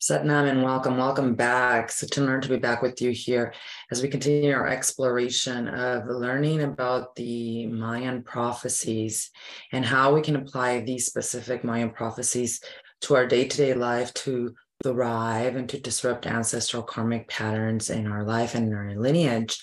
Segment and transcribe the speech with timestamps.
[0.00, 1.92] Satnam and welcome, welcome back.
[1.92, 3.52] Such an honor to be back with you here
[3.90, 9.30] as we continue our exploration of learning about the Mayan prophecies
[9.72, 12.62] and how we can apply these specific Mayan prophecies
[13.02, 18.06] to our day to day life to thrive and to disrupt ancestral karmic patterns in
[18.06, 19.62] our life and in our lineage.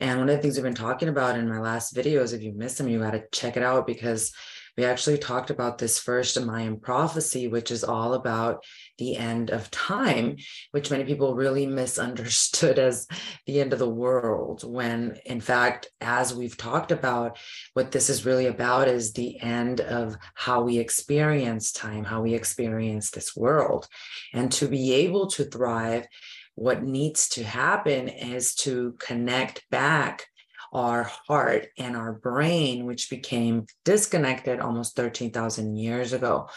[0.00, 2.52] And one of the things we've been talking about in my last videos, if you
[2.52, 4.34] missed them, you got to check it out because
[4.78, 8.64] we actually talked about this first Mayan prophecy, which is all about
[8.96, 10.36] the end of time,
[10.70, 13.08] which many people really misunderstood as
[13.44, 14.62] the end of the world.
[14.62, 17.38] When, in fact, as we've talked about,
[17.74, 22.34] what this is really about is the end of how we experience time, how we
[22.34, 23.88] experience this world.
[24.32, 26.06] And to be able to thrive,
[26.54, 30.28] what needs to happen is to connect back
[30.72, 36.48] our heart and our brain, which became disconnected almost 13,000 years ago.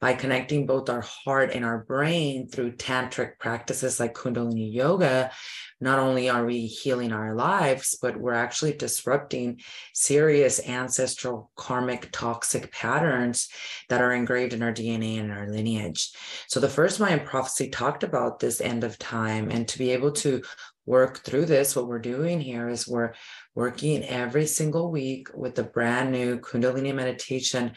[0.00, 5.30] By connecting both our heart and our brain through tantric practices like Kundalini Yoga,
[5.80, 9.60] not only are we healing our lives, but we're actually disrupting
[9.94, 13.48] serious ancestral karmic toxic patterns
[13.88, 16.12] that are engraved in our DNA and our lineage.
[16.48, 20.12] So the first Mayan prophecy talked about this end of time and to be able
[20.12, 20.42] to
[20.86, 23.12] work through this, what we're doing here is we're
[23.54, 27.72] working every single week with a brand new Kundalini meditation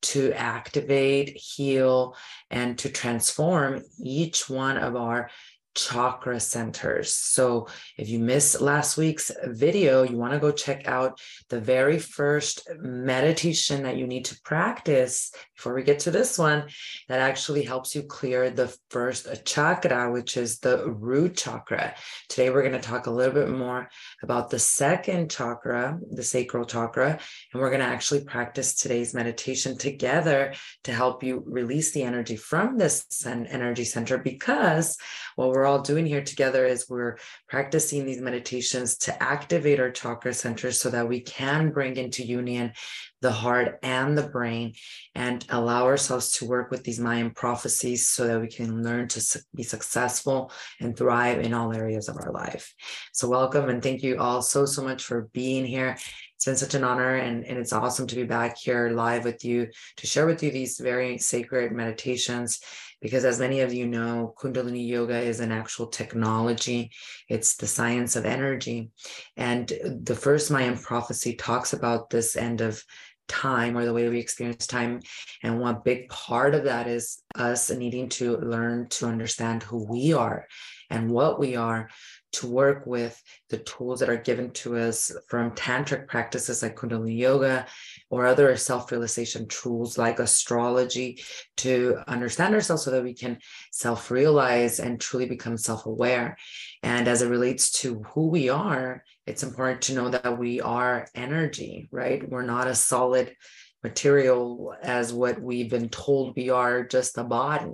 [0.00, 2.16] to activate, heal,
[2.50, 5.30] and to transform each one of our
[5.78, 7.14] chakra centers.
[7.14, 12.00] So if you missed last week's video, you want to go check out the very
[12.00, 16.64] first meditation that you need to practice before we get to this one
[17.08, 21.94] that actually helps you clear the first chakra, which is the root chakra.
[22.28, 23.88] Today, we're going to talk a little bit more
[24.22, 27.18] about the second chakra, the sacral chakra,
[27.52, 32.36] and we're going to actually practice today's meditation together to help you release the energy
[32.36, 34.96] from this energy center because
[35.36, 37.16] what we're all doing here together is we're
[37.48, 42.72] practicing these meditations to activate our chakra centers so that we can bring into union
[43.20, 44.74] the heart and the brain
[45.14, 49.40] and allow ourselves to work with these Mayan prophecies so that we can learn to
[49.54, 52.72] be successful and thrive in all areas of our life.
[53.12, 55.96] So, welcome and thank you all so, so much for being here.
[56.36, 59.44] It's been such an honor and, and it's awesome to be back here live with
[59.44, 62.60] you to share with you these very sacred meditations
[63.00, 66.90] because as many of you know, Kundalini Yoga is an actual technology.
[67.28, 68.90] It's the science of energy.
[69.36, 72.82] And the first Mayan prophecy talks about this end of
[73.28, 75.00] time or the way we experience time.
[75.42, 80.12] And one big part of that is us needing to learn to understand who we
[80.12, 80.46] are
[80.90, 81.90] and what we are
[82.32, 87.16] to work with the tools that are given to us from tantric practices like Kundalini
[87.16, 87.66] Yoga
[88.10, 91.22] or other self realization tools like astrology
[91.58, 93.38] to understand ourselves so that we can
[93.72, 96.36] self realize and truly become self aware.
[96.82, 101.08] And as it relates to who we are, it's important to know that we are
[101.14, 102.28] energy, right?
[102.28, 103.34] We're not a solid
[103.82, 107.72] material as what we've been told we are, just a body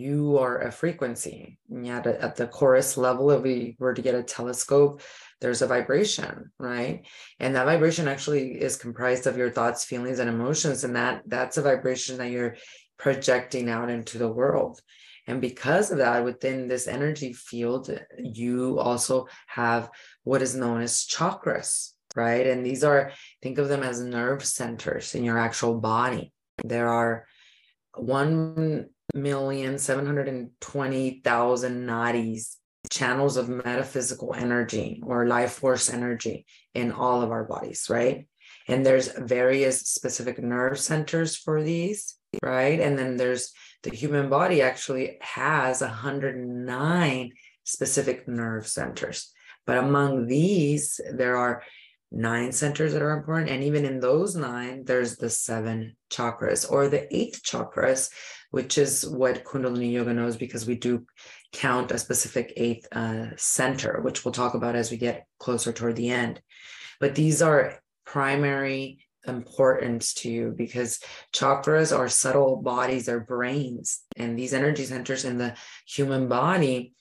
[0.00, 1.58] you are a frequency.
[1.70, 5.02] And Yet at the chorus level, if we were to get a telescope,
[5.40, 7.06] there's a vibration, right?
[7.38, 10.84] And that vibration actually is comprised of your thoughts, feelings, and emotions.
[10.84, 12.56] And that that's a vibration that you're
[12.98, 14.80] projecting out into the world.
[15.26, 19.90] And because of that, within this energy field, you also have
[20.24, 22.46] what is known as chakras, right?
[22.46, 23.12] And these are,
[23.42, 26.32] think of them as nerve centers in your actual body.
[26.64, 27.26] There are
[27.94, 32.56] one million seven hundred and twenty thousand nadis,
[32.90, 38.26] channels of metaphysical energy or life force energy in all of our bodies, right?
[38.68, 42.78] And there's various specific nerve centers for these, right?
[42.80, 47.32] And then there's the human body actually has 109
[47.64, 49.32] specific nerve centers.
[49.66, 51.62] But among these, there are
[52.12, 53.50] nine centers that are important.
[53.50, 58.10] And even in those nine, there's the seven chakras or the eight chakras,
[58.50, 61.06] which is what Kundalini Yoga knows because we do
[61.52, 65.96] count a specific eighth uh, center, which we'll talk about as we get closer toward
[65.96, 66.40] the end.
[66.98, 71.00] But these are primary importance to you because
[71.32, 75.54] chakras are subtle bodies, are brains, and these energy centers in the
[75.86, 76.94] human body.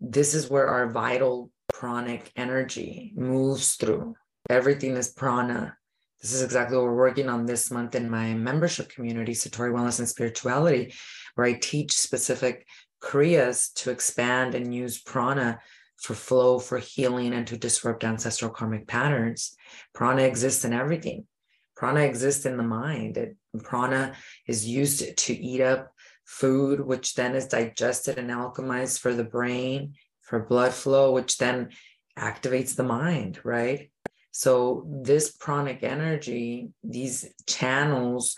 [0.00, 4.14] This is where our vital pranic energy moves through.
[4.48, 5.76] Everything is prana.
[6.22, 9.98] This is exactly what we're working on this month in my membership community, Satori Wellness
[9.98, 10.94] and Spirituality,
[11.34, 12.64] where I teach specific
[13.02, 15.58] kriyas to expand and use prana
[15.96, 19.56] for flow, for healing, and to disrupt ancestral karmic patterns.
[19.94, 21.26] Prana exists in everything.
[21.74, 23.16] Prana exists in the mind.
[23.16, 24.14] It, prana
[24.46, 25.92] is used to eat up
[26.24, 31.70] food, which then is digested and alchemized for the brain, for blood flow, which then
[32.16, 33.90] activates the mind, right?
[34.32, 38.34] So, this pranic energy, these channels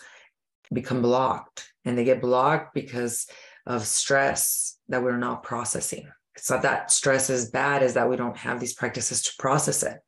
[0.72, 3.26] become blocked, and they get blocked because
[3.66, 6.08] of stress that we're not processing.
[6.34, 9.84] It's not that stress is bad, is that we don't have these practices to process
[9.84, 9.98] it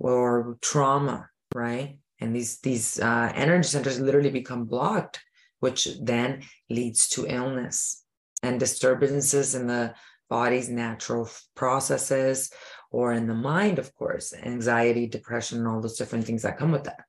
[0.00, 1.98] or trauma, right?
[2.20, 5.20] And these these uh, energy centers literally become blocked,
[5.60, 8.04] which then leads to illness
[8.42, 9.94] and disturbances in the
[10.28, 12.50] body's natural processes
[12.90, 16.72] or in the mind, of course, anxiety, depression, and all those different things that come
[16.72, 17.04] with that.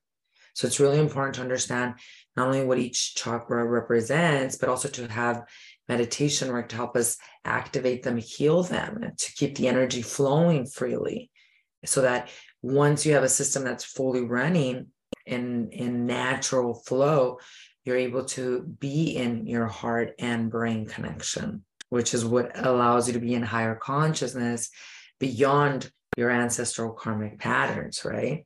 [0.54, 1.94] So it's really important to understand
[2.36, 5.44] not only what each chakra represents, but also to have
[5.88, 10.66] meditation work to help us activate them, heal them, and to keep the energy flowing
[10.66, 11.30] freely.
[11.84, 12.28] So that
[12.60, 14.88] once you have a system that's fully running
[15.26, 17.38] in, in natural flow,
[17.84, 23.14] you're able to be in your heart and brain connection, which is what allows you
[23.14, 24.70] to be in higher consciousness
[25.22, 28.44] beyond your ancestral karmic patterns, right?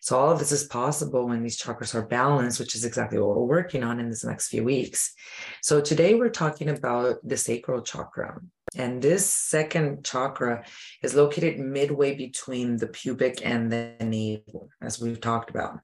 [0.00, 3.36] So all of this is possible when these chakras are balanced, which is exactly what
[3.36, 5.14] we're working on in this next few weeks.
[5.62, 8.40] So today we're talking about the sacral chakra.
[8.74, 10.64] And this second chakra
[11.00, 15.78] is located midway between the pubic and the navel, as we've talked about.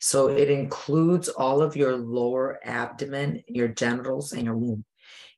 [0.00, 4.84] So it includes all of your lower abdomen, your genitals, and your womb.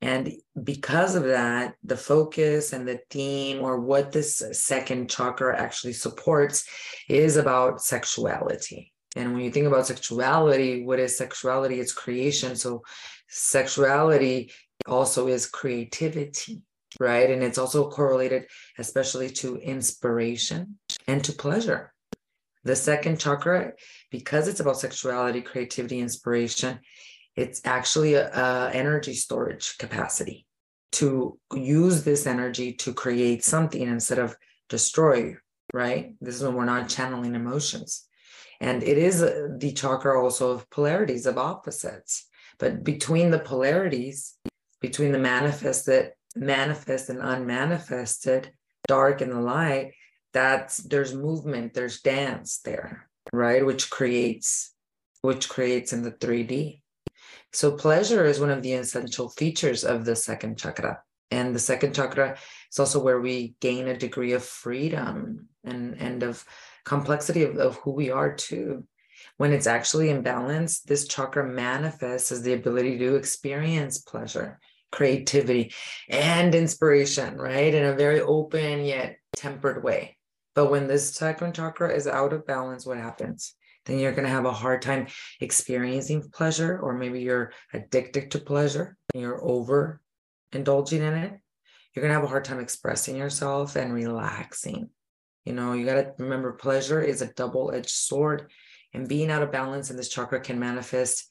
[0.03, 0.33] And
[0.63, 6.67] because of that, the focus and the theme, or what this second chakra actually supports,
[7.09, 8.93] is about sexuality.
[9.17, 11.81] And when you think about sexuality, what is sexuality?
[11.81, 12.57] It's creation.
[12.57, 12.83] So
[13.29, 14.53] sexuality
[14.87, 16.63] also is creativity,
[16.99, 17.29] right?
[17.29, 18.47] And it's also correlated,
[18.79, 21.93] especially to inspiration and to pleasure.
[22.65, 23.73] The second chakra,
[24.11, 26.79] because it's about sexuality, creativity, inspiration,
[27.37, 30.47] it's actually a, a energy storage capacity
[30.93, 34.37] to use this energy to create something instead of
[34.69, 35.37] destroy
[35.73, 36.15] right?
[36.21, 38.07] This is when we're not channeling emotions.
[38.61, 42.27] And it is uh, the chakra also of polarities of opposites.
[42.59, 44.37] But between the polarities
[44.81, 48.51] between the manifested manifest and unmanifested
[48.87, 49.93] dark and the light
[50.33, 53.65] that's there's movement there's dance there right?
[53.65, 54.75] Which creates
[55.23, 56.80] which creates in the 3d
[57.53, 61.03] so, pleasure is one of the essential features of the second chakra.
[61.33, 62.37] And the second chakra
[62.71, 66.45] is also where we gain a degree of freedom and, and of
[66.85, 68.85] complexity of, of who we are, too.
[69.37, 74.59] When it's actually in balance, this chakra manifests as the ability to experience pleasure,
[74.93, 75.73] creativity,
[76.09, 77.75] and inspiration, right?
[77.75, 80.17] In a very open yet tempered way.
[80.55, 83.55] But when this second chakra is out of balance, what happens?
[83.87, 85.07] Then you're going to have a hard time
[85.41, 90.01] experiencing pleasure, or maybe you're addicted to pleasure and you're over
[90.53, 91.33] indulging in it.
[91.95, 94.91] You're going to have a hard time expressing yourself and relaxing.
[95.45, 98.51] You know, you got to remember pleasure is a double edged sword,
[98.93, 101.27] and being out of balance in this chakra can manifest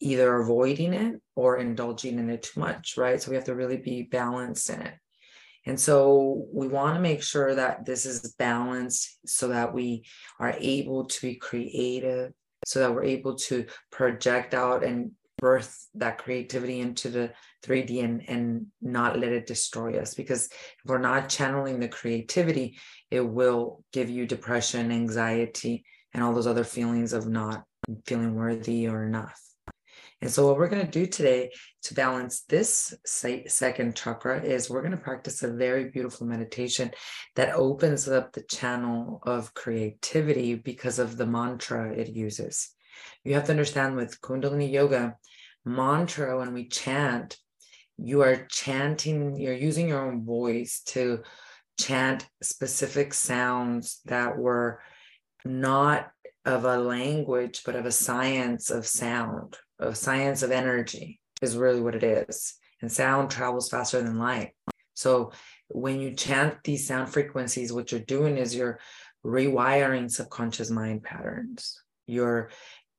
[0.00, 3.20] either avoiding it or indulging in it too much, right?
[3.20, 4.94] So we have to really be balanced in it.
[5.66, 10.04] And so we want to make sure that this is balanced so that we
[10.38, 12.32] are able to be creative,
[12.64, 17.32] so that we're able to project out and birth that creativity into the
[17.64, 20.14] 3D and, and not let it destroy us.
[20.14, 22.78] Because if we're not channeling the creativity,
[23.10, 27.64] it will give you depression, anxiety, and all those other feelings of not
[28.06, 29.40] feeling worthy or enough.
[30.22, 31.50] And so, what we're going to do today
[31.84, 36.90] to balance this second chakra is we're going to practice a very beautiful meditation
[37.36, 42.70] that opens up the channel of creativity because of the mantra it uses.
[43.24, 45.16] You have to understand with Kundalini Yoga,
[45.64, 47.38] mantra, when we chant,
[47.96, 51.22] you are chanting, you're using your own voice to
[51.78, 54.82] chant specific sounds that were
[55.46, 56.10] not
[56.44, 61.80] of a language, but of a science of sound of science of energy is really
[61.80, 62.54] what it is.
[62.82, 64.52] And sound travels faster than light.
[64.94, 65.32] So
[65.68, 68.78] when you chant these sound frequencies, what you're doing is you're
[69.24, 71.82] rewiring subconscious mind patterns.
[72.06, 72.50] You're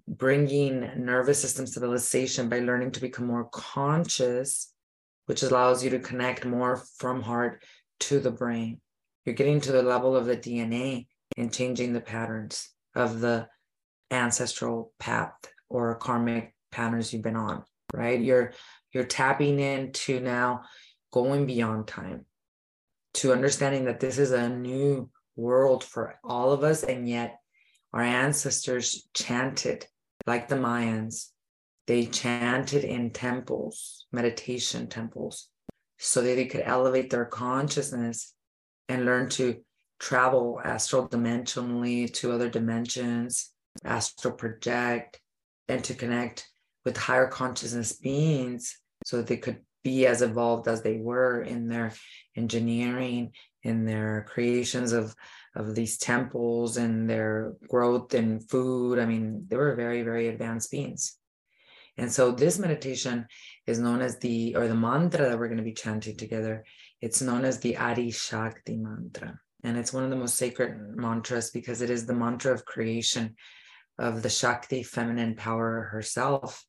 [0.07, 4.73] bringing nervous system stabilization by learning to become more conscious,
[5.25, 7.63] which allows you to connect more from heart
[8.01, 8.81] to the brain.
[9.25, 11.07] You're getting to the level of the DNA
[11.38, 13.47] and changing the patterns of the
[14.11, 15.33] ancestral path
[15.69, 17.63] or karmic patterns you've been on,
[17.94, 18.20] right?
[18.20, 18.54] You're
[18.92, 20.63] you're tapping into now
[21.12, 22.25] going beyond time
[23.16, 27.40] to understanding that this is a new world for all of us and yet
[27.94, 29.86] our ancestors chanted
[30.28, 31.32] like the Mayans
[31.88, 35.50] they chanted in temples, meditation temples,
[35.98, 38.34] so that they could elevate their consciousness
[38.88, 39.58] and learn to
[40.00, 43.51] travel astral dimensionally to other dimensions,
[43.84, 45.20] astral project,
[45.68, 46.50] and to connect
[46.85, 51.93] with higher consciousness beings so they could be as evolved as they were in their
[52.35, 53.31] engineering,
[53.63, 55.15] in their creations of,
[55.55, 59.00] of these temples and their growth and food.
[59.00, 61.17] I mean, they were very, very advanced beings.
[61.97, 63.25] And so this meditation
[63.67, 66.63] is known as the, or the mantra that we're going to be chanting together,
[67.01, 69.39] it's known as the Adi Shakti mantra.
[69.63, 73.35] And it's one of the most sacred mantras because it is the mantra of creation
[74.00, 76.63] of the Shakti feminine power herself.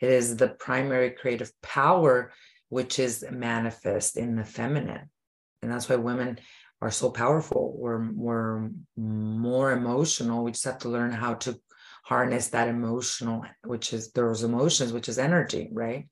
[0.00, 2.32] It is the primary creative power
[2.68, 5.10] which is manifest in the feminine.
[5.62, 6.38] And that's why women
[6.80, 7.74] are so powerful.
[7.76, 10.44] We're, we're more emotional.
[10.44, 11.58] We just have to learn how to
[12.04, 16.08] harness that emotional, which is those emotions, which is energy, right?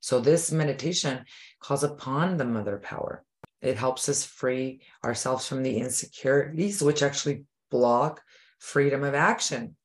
[0.00, 1.24] So this meditation
[1.60, 3.24] calls upon the mother power.
[3.60, 8.22] It helps us free ourselves from the insecurities, which actually block
[8.58, 9.76] freedom of action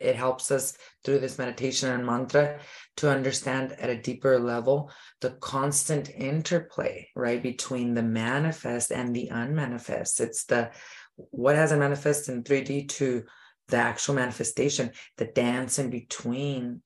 [0.00, 2.60] it helps us through this meditation and mantra
[2.96, 4.90] to understand at a deeper level
[5.20, 10.20] the constant interplay right between the manifest and the unmanifest.
[10.20, 10.70] It's the
[11.16, 13.24] what has a manifest in 3d to
[13.68, 16.82] the actual manifestation the dance in between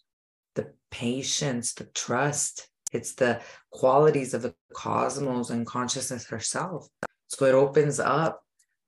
[0.55, 2.69] the patience the trust.
[2.93, 3.41] It's the
[3.71, 6.89] qualities of the cosmos and consciousness herself.
[7.29, 8.43] So it opens up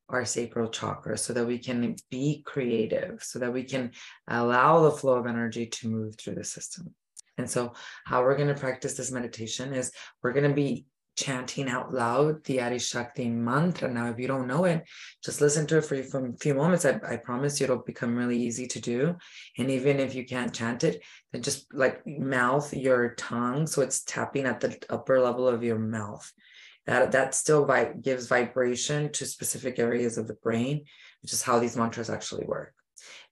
[0.08, 3.90] our sacral chakra so that we can be creative, so that we can
[4.28, 6.94] allow the flow of energy to move through the system.
[7.38, 7.72] And so,
[8.04, 9.90] how we're going to practice this meditation is
[10.22, 13.92] we're going to be chanting out loud the Adi Shakti mantra.
[13.92, 14.84] Now, if you don't know it,
[15.24, 16.84] just listen to it for, a few moments.
[16.84, 19.16] I, I promise you it'll become really easy to do.
[19.58, 24.02] And even if you can't chant it, then just like mouth your tongue so it's
[24.02, 26.30] tapping at the upper level of your mouth
[26.86, 30.84] that that still vi- gives vibration to specific areas of the brain,
[31.22, 32.74] which is how these mantras actually work.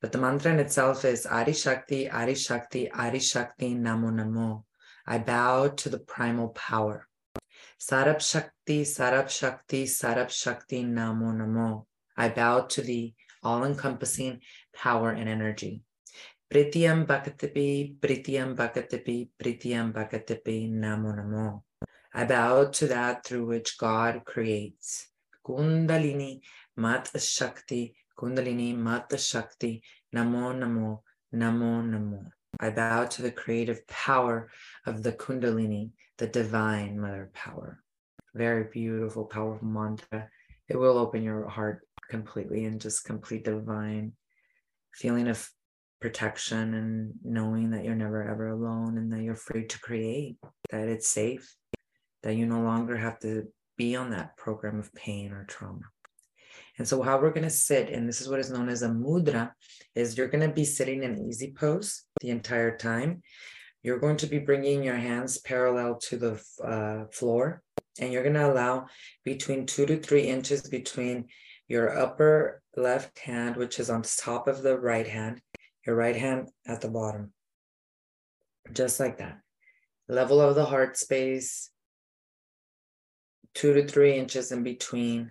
[0.01, 4.65] But the mantra in itself is Adi Shakti, Adi Shakti, Adi Shakti, Namo Namo.
[5.07, 7.09] I bow to the primal power.
[7.79, 11.87] Sarab Shakti, Sarab Shakti, Sarab Shakti, Namo Namo.
[12.17, 14.41] I bow to the all encompassing
[14.75, 15.83] power and energy.
[16.53, 21.63] Prityam Bhakatipi, Prityam Bhakatipi, Prityam Bhakatipi, Namo Namo.
[22.15, 25.09] I bow to that through which God creates.
[25.47, 26.41] Kundalini
[26.77, 29.83] Mata Shakti, Kundalini Mata Shakti,
[30.15, 31.01] Namo Namo,
[31.35, 32.27] Namo Namo.
[32.61, 34.51] I bow to the creative power
[34.87, 37.83] of the Kundalini, the divine mother power.
[38.35, 40.29] Very beautiful, powerful mantra.
[40.69, 44.13] It will open your heart completely and just complete divine
[44.95, 45.51] feeling of
[46.01, 50.37] protection and knowing that you're never ever alone and that you're free to create,
[50.71, 51.57] that it's safe,
[52.23, 55.83] that you no longer have to be on that program of pain or trauma.
[56.79, 58.89] And so, how we're going to sit, and this is what is known as a
[58.89, 59.53] mudra,
[59.95, 63.23] is you're going to be sitting in easy pose the entire time.
[63.83, 67.63] You're going to be bringing your hands parallel to the uh, floor,
[68.01, 68.87] and you're going to allow
[69.25, 71.27] between two to three inches between
[71.69, 75.41] your upper left hand, which is on top of the right hand,
[75.87, 77.33] your right hand at the bottom.
[78.73, 79.41] Just like that.
[80.09, 81.72] Level of the heart space,
[83.55, 85.31] two to three inches in between,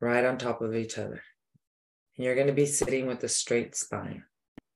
[0.00, 1.22] right on top of each other.
[2.16, 4.24] And you're going to be sitting with a straight spine.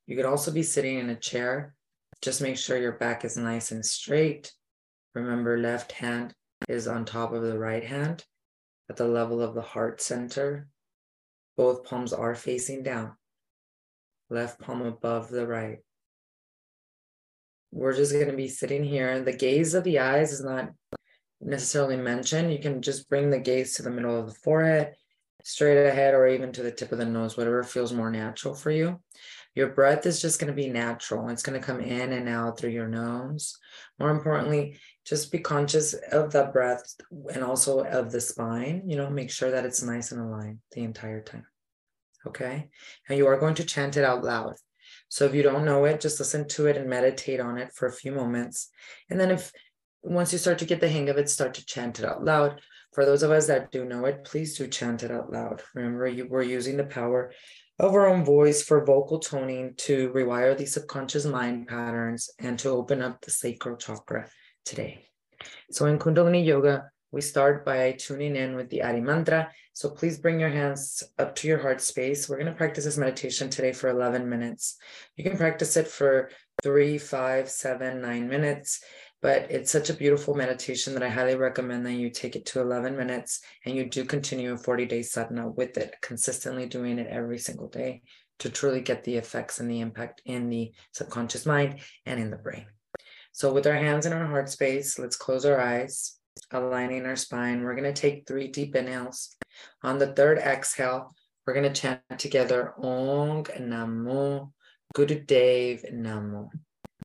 [0.07, 1.75] You could also be sitting in a chair.
[2.23, 4.53] Just make sure your back is nice and straight.
[5.15, 6.35] Remember, left hand
[6.69, 8.25] is on top of the right hand
[8.91, 10.69] at the level of the heart center.
[11.57, 13.13] Both palms are facing down.
[14.31, 15.79] Left palm above the right.
[17.71, 19.21] We're just going to be sitting here.
[19.21, 20.71] The gaze of the eyes is not
[21.41, 22.51] necessarily mention.
[22.51, 24.95] You can just bring the gaze to the middle of the forehead,
[25.43, 28.71] straight ahead, or even to the tip of the nose, whatever feels more natural for
[28.71, 29.01] you.
[29.55, 31.29] Your breath is just going to be natural.
[31.31, 33.59] It's going to come in and out through your nose.
[33.99, 36.95] More importantly, just be conscious of the breath
[37.35, 38.83] and also of the spine.
[38.87, 41.47] You know, make sure that it's nice and aligned the entire time.
[42.27, 42.69] Okay.
[43.09, 44.55] And you are going to chant it out loud.
[45.09, 47.87] So if you don't know it, just listen to it and meditate on it for
[47.87, 48.69] a few moments.
[49.09, 49.51] And then if
[50.03, 52.61] once you start to get the hang of it, start to chant it out loud.
[52.93, 55.63] For those of us that do know it, please do chant it out loud.
[55.75, 57.33] Remember, you, we're using the power
[57.79, 62.71] of our own voice for vocal toning to rewire these subconscious mind patterns and to
[62.71, 64.29] open up the sacral chakra
[64.65, 65.05] today.
[65.71, 69.51] So in Kundalini Yoga, We start by tuning in with the Adi Mantra.
[69.73, 72.29] So please bring your hands up to your heart space.
[72.29, 74.77] We're going to practice this meditation today for 11 minutes.
[75.17, 76.29] You can practice it for
[76.63, 78.85] three, five, seven, nine minutes,
[79.21, 82.61] but it's such a beautiful meditation that I highly recommend that you take it to
[82.61, 87.09] 11 minutes and you do continue a 40 day sadhana with it, consistently doing it
[87.09, 88.03] every single day
[88.39, 92.37] to truly get the effects and the impact in the subconscious mind and in the
[92.37, 92.67] brain.
[93.33, 96.19] So, with our hands in our heart space, let's close our eyes
[96.53, 97.63] aligning our spine.
[97.63, 99.37] We're going to take three deep inhales.
[99.83, 101.13] On the third exhale,
[101.47, 104.53] we're going to chant together Ong Namo
[104.95, 106.49] Gurudev Namo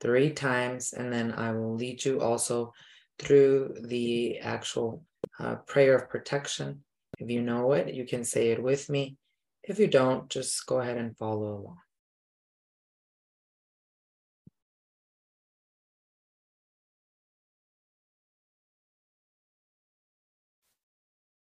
[0.04, 2.74] three times, and then I will lead you also
[3.18, 5.04] through the actual
[5.40, 6.84] uh, prayer of protection.
[7.18, 9.16] If you know it, you can say it with me.
[9.64, 11.78] If you don't, just go ahead and follow along.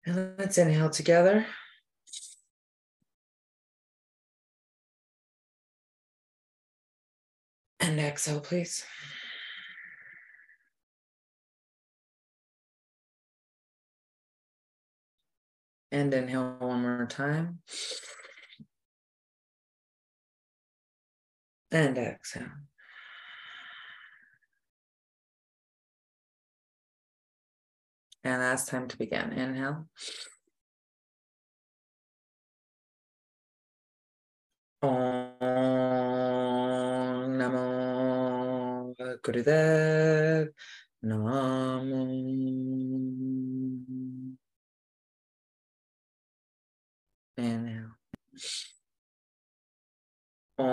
[0.06, 1.44] And let's inhale together.
[7.88, 8.84] And exhale, oh, please.
[15.90, 17.60] And inhale one more time.
[21.70, 22.42] And exhale.
[28.22, 29.32] And that's time to begin.
[29.32, 29.88] Inhale.
[34.80, 34.90] Om
[37.36, 40.54] Namo Gurudev
[41.02, 42.06] Namo.
[47.36, 47.90] Inhale.
[50.58, 50.68] Om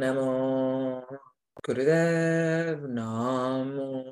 [0.00, 1.04] Namo
[1.64, 4.03] Gurudev Namo.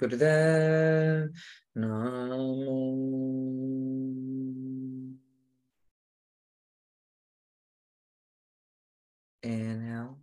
[0.00, 1.32] Gurudev
[1.80, 2.76] NaMo
[9.46, 10.16] Inhale.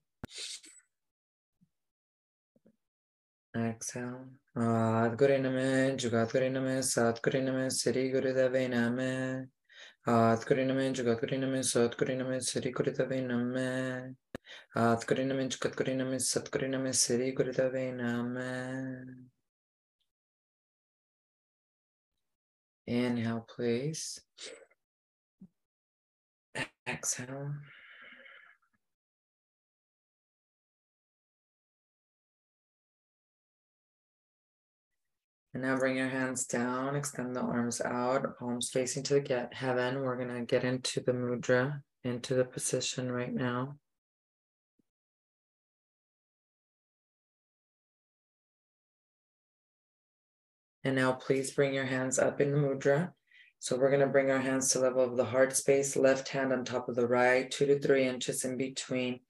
[3.56, 4.28] Exhale.
[4.58, 9.50] Adguri Name, Jugadguri Name, Sadguri Name, Sri Gurudave Name.
[10.06, 14.16] Adguri Name, Jugadguri Name, Sadguri Name, Sri Gurudave Name.
[14.76, 19.33] Adguri Name, Jugadguri Name, Sadguri Name, Sri Gurudave Name.
[22.88, 24.19] Inhale, please.
[26.88, 27.54] Exhale.
[35.54, 39.54] And now bring your hands down, extend the arms out, palms facing to the get
[39.54, 40.02] heaven.
[40.02, 43.78] We're gonna get into the mudra, into the position right now.
[50.84, 53.13] And now please bring your hands up in the mudra.
[53.60, 56.65] So we're gonna bring our hands to level of the heart space, left hand on
[56.65, 59.22] top of the right, two to three inches in between,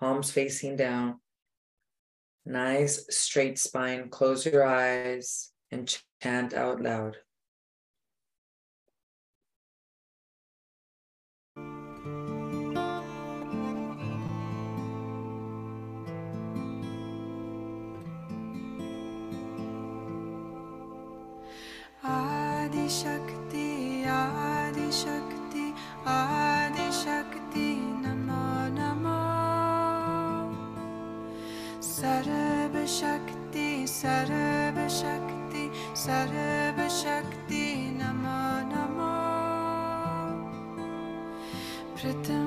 [0.00, 1.20] palms facing down.
[2.44, 7.16] Nice straight spine, close your eyes and chant out loud.
[22.86, 23.68] Adishakti
[24.06, 25.64] Adishakti
[26.08, 27.66] Adishakti
[28.02, 28.44] Namo
[28.76, 29.22] Namo.
[31.86, 35.64] सर्वशक्ति सर्वशक्ति
[36.04, 37.64] सर्वशक्ति
[37.98, 38.38] Namo
[38.70, 39.12] Namo.
[41.96, 42.45] प्रथम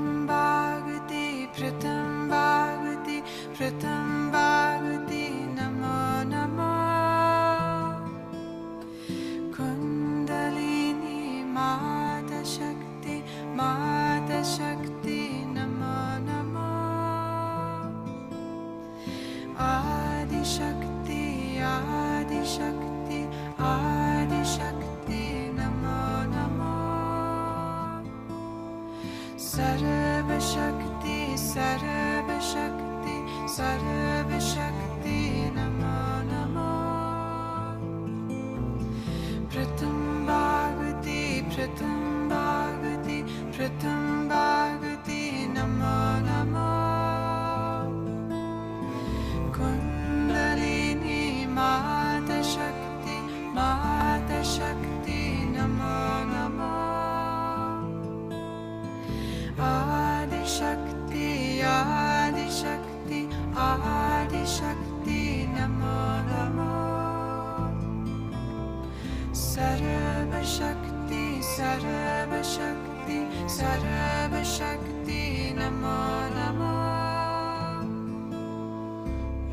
[71.80, 73.18] सर्वशक्ति
[73.56, 75.22] सर्वशक्ति
[75.58, 76.00] नमो
[76.36, 76.80] नमः।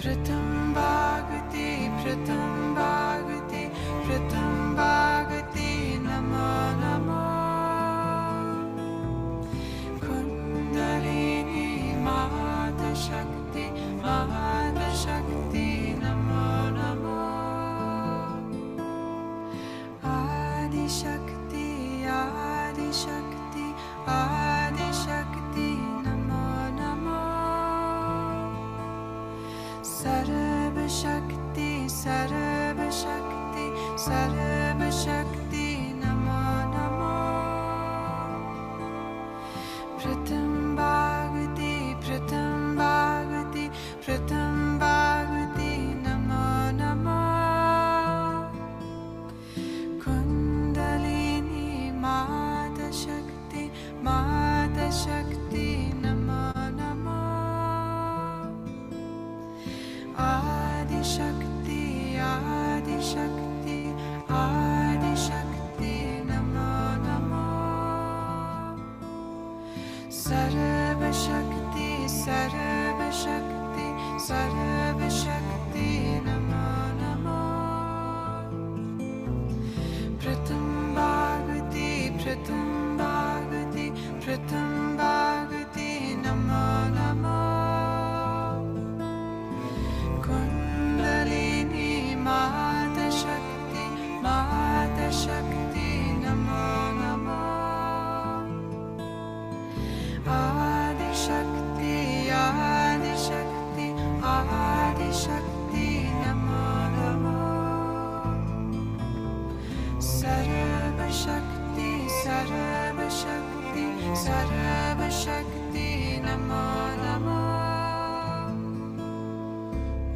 [0.00, 1.68] प्रथम भागति
[2.02, 2.65] प्रथम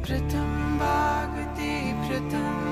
[0.05, 1.73] प्रथम भागति
[2.05, 2.70] प्रथम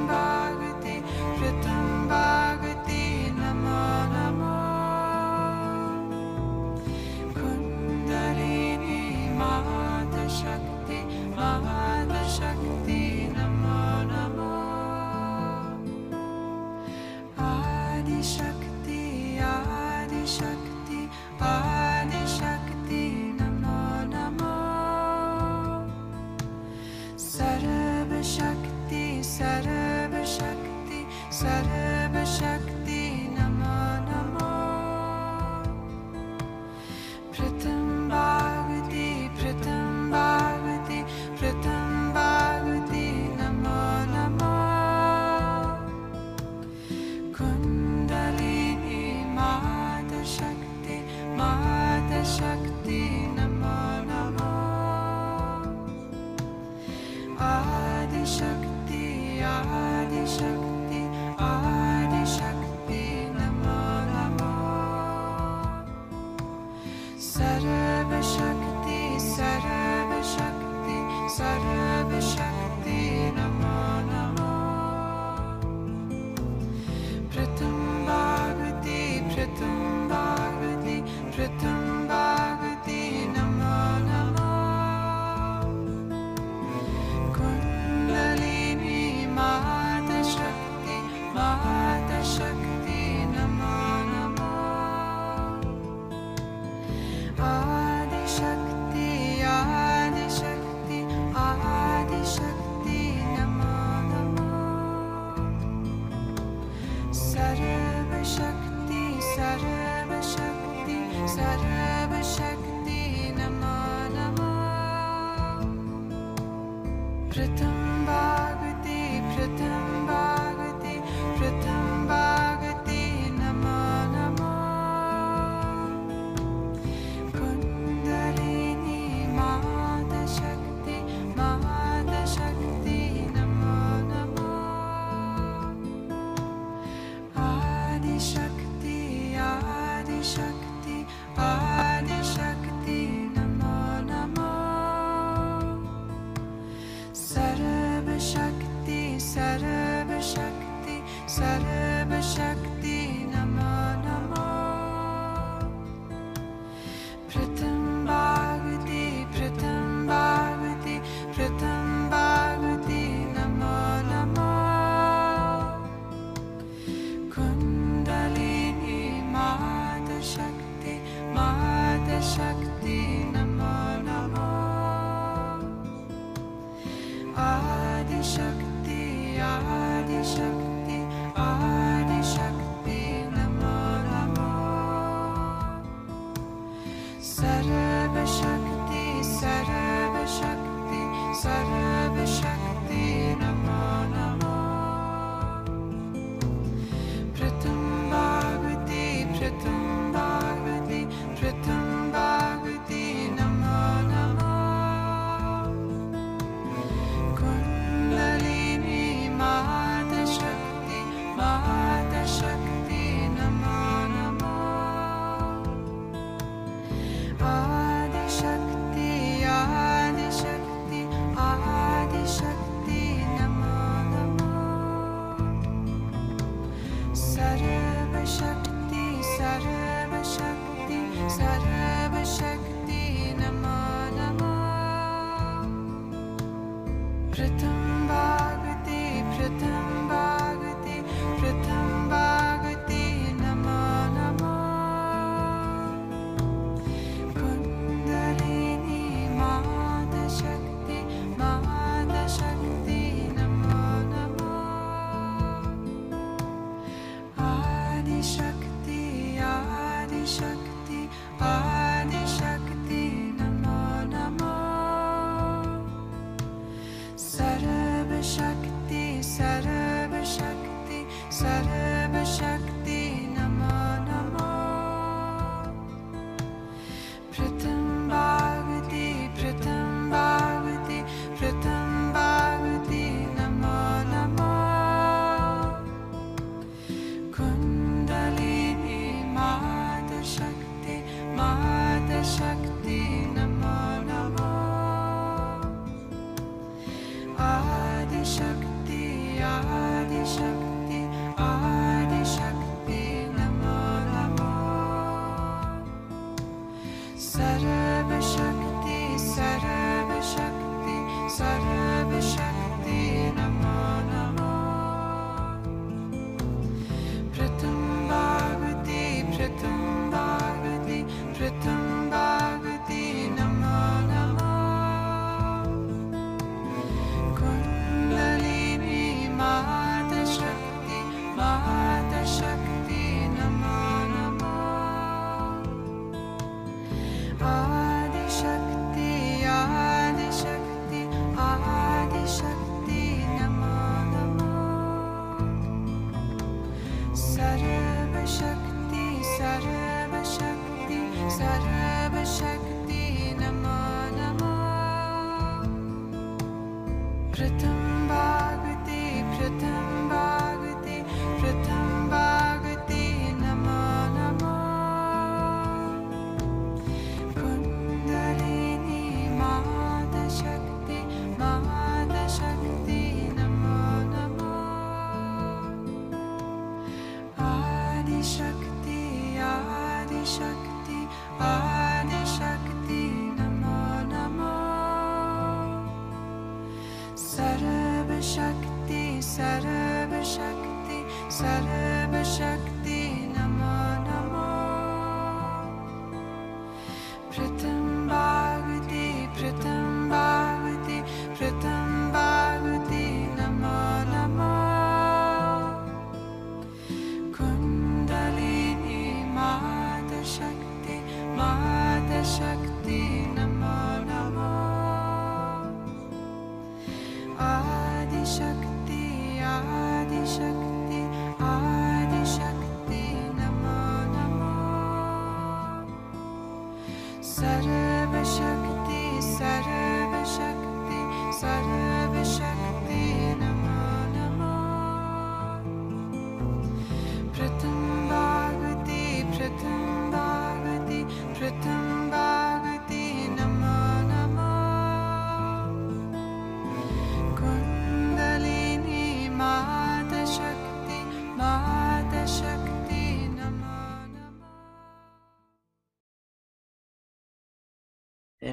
[58.30, 61.02] आदिशक्ति आदिशक्ति
[61.44, 61.79] आहार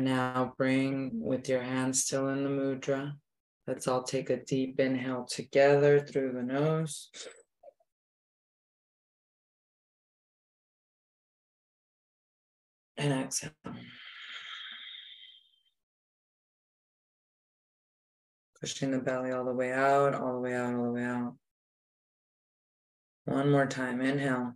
[0.06, 3.12] now bring with your hands still in the mudra.
[3.66, 7.10] Let's all take a deep inhale together through the nose.
[12.96, 13.50] And exhale.
[18.60, 21.34] Pushing the belly all the way out, all the way out, all the way out.
[23.24, 24.00] One more time.
[24.00, 24.54] Inhale.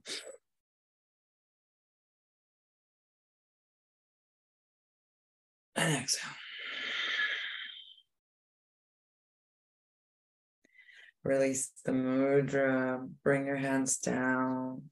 [5.81, 6.31] And exhale.
[11.25, 13.09] Release the mudra.
[13.25, 14.91] Bring your hands down.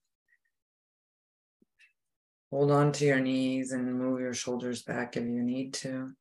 [2.50, 6.14] Hold on to your knees and move your shoulders back if you need to.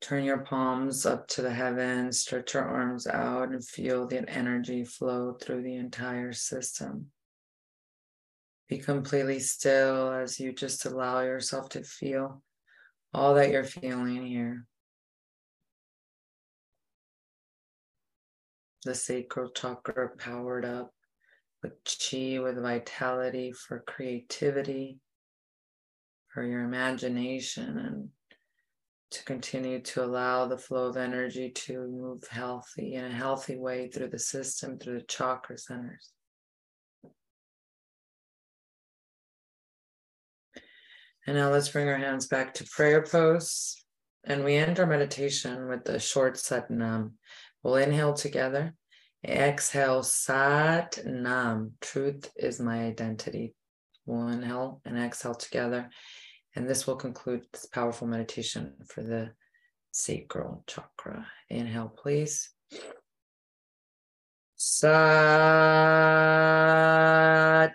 [0.00, 4.84] Turn your palms up to the heavens, stretch your arms out, and feel the energy
[4.84, 7.06] flow through the entire system.
[8.68, 12.44] Be completely still as you just allow yourself to feel
[13.12, 14.66] all that you're feeling here.
[18.84, 20.94] The sacral chakra powered up
[21.62, 24.98] with chi, with vitality for creativity,
[26.28, 28.08] for your imagination, and
[29.10, 33.88] to continue to allow the flow of energy to move healthy in a healthy way
[33.88, 36.12] through the system, through the chakra centers.
[41.30, 43.76] And now let's bring our hands back to prayer pose.
[44.24, 47.12] And we end our meditation with the short Sat Nam.
[47.62, 48.74] We'll inhale together.
[49.24, 51.74] Exhale, Sat Nam.
[51.80, 53.54] Truth is my identity.
[54.06, 55.88] We'll inhale and exhale together.
[56.56, 59.30] And this will conclude this powerful meditation for the
[59.92, 61.28] sacral chakra.
[61.48, 62.50] Inhale, please.
[64.56, 64.90] Sat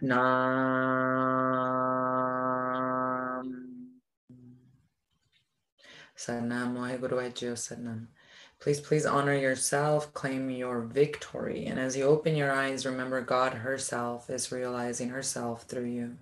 [0.01, 1.04] Nam.
[6.25, 8.07] Sat Nam, Waheguru
[8.59, 11.67] Please, please honor yourself, claim your victory.
[11.67, 16.17] And as you open your eyes, remember God herself is realizing herself through you.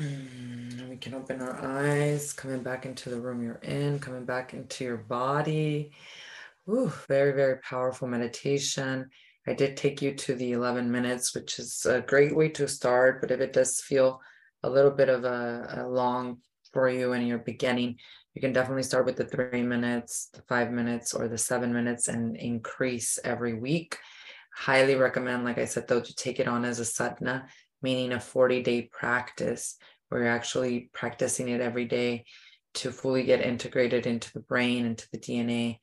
[0.00, 4.54] Mm, we can open our eyes, coming back into the room you're in, coming back
[4.54, 5.90] into your body.
[6.68, 9.08] Ooh, very, very powerful meditation.
[9.46, 13.20] I did take you to the 11 minutes, which is a great way to start.
[13.20, 14.20] But if it does feel
[14.62, 16.38] a little bit of a, a long
[16.72, 17.96] for you in your beginning,
[18.34, 22.08] you can definitely start with the three minutes, the five minutes, or the seven minutes
[22.08, 23.96] and increase every week.
[24.54, 27.46] Highly recommend, like I said, though, to take it on as a sadhana
[27.82, 29.76] meaning a 40 day practice
[30.08, 32.24] where you're actually practicing it every day
[32.74, 35.78] to fully get integrated into the brain, into the DNA.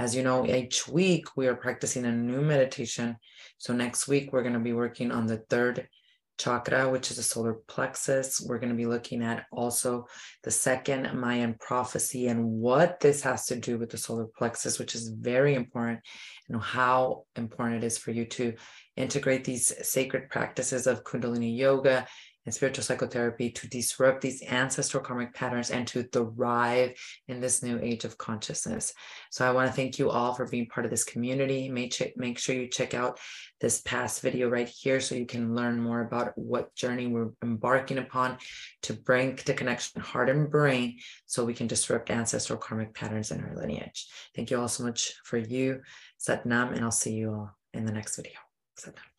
[0.00, 3.18] As you know, each week we are practicing a new meditation.
[3.58, 5.88] So next week we're going to be working on the third
[6.38, 8.40] chakra, which is the solar plexus.
[8.40, 10.06] We're going to be looking at also
[10.42, 14.94] the second Mayan prophecy and what this has to do with the solar plexus, which
[14.94, 16.00] is very important,
[16.48, 18.54] and how important it is for you to
[18.96, 22.06] integrate these sacred practices of Kundalini yoga
[22.50, 26.92] and spiritual psychotherapy to disrupt these ancestral karmic patterns and to thrive
[27.28, 28.92] in this new age of consciousness.
[29.30, 31.68] So I want to thank you all for being part of this community.
[31.68, 33.20] Make, ch- make sure you check out
[33.60, 37.98] this past video right here so you can learn more about what journey we're embarking
[37.98, 38.38] upon
[38.82, 43.44] to bring the connection heart and brain so we can disrupt ancestral karmic patterns in
[43.44, 44.08] our lineage.
[44.34, 45.82] Thank you all so much for you,
[46.18, 48.34] Satnam, and I'll see you all in the next video.
[48.76, 49.09] Satnam.